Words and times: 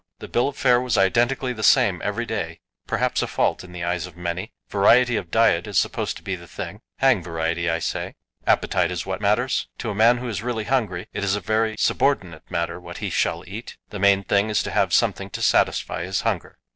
The 0.17 0.27
bill 0.27 0.47
of 0.47 0.57
fare 0.57 0.81
was 0.81 0.97
identically 0.97 1.53
the 1.53 1.61
same 1.61 2.01
every 2.03 2.25
day, 2.25 2.59
perhaps 2.87 3.21
a 3.21 3.27
fault 3.27 3.63
in 3.63 3.71
the 3.71 3.83
eyes 3.83 4.07
of 4.07 4.17
many; 4.17 4.51
variety 4.67 5.15
of 5.15 5.29
diet 5.29 5.67
is 5.67 5.77
supposed 5.77 6.17
to 6.17 6.23
be 6.23 6.35
the 6.35 6.47
thing. 6.47 6.81
Hang 6.97 7.21
variety, 7.21 7.67
say 7.81 8.15
I; 8.47 8.51
appetite 8.51 8.89
is 8.89 9.05
what 9.05 9.21
matters. 9.21 9.67
To 9.77 9.91
a 9.91 9.93
man 9.93 10.17
who 10.17 10.27
is 10.27 10.41
really 10.41 10.63
hungry 10.63 11.05
it 11.13 11.23
is 11.23 11.35
a 11.35 11.39
very 11.39 11.75
subordinate 11.77 12.49
matter 12.49 12.79
what 12.79 12.97
he 12.97 13.11
shall 13.11 13.43
eat; 13.45 13.77
the 13.91 13.99
main 13.99 14.23
thing 14.23 14.49
is 14.49 14.63
to 14.63 14.71
have 14.71 14.91
something 14.91 15.29
to 15.29 15.41
satisfy 15.43 16.03
his 16.03 16.21
hunger. 16.21 16.57